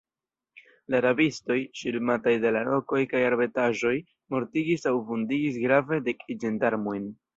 La 0.93 1.01
rabistoj, 1.05 1.57
ŝirmataj 1.81 2.33
de 2.45 2.51
la 2.57 2.63
rokoj 2.69 3.01
kaj 3.11 3.21
arbetaĵoj, 3.27 3.95
mortigis 4.37 4.89
aŭ 4.93 4.95
vundigis 5.11 5.61
grave 5.67 6.01
dek 6.09 6.27
ĝendarmojn. 6.47 7.07